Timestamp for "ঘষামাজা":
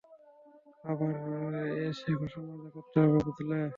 2.15-2.69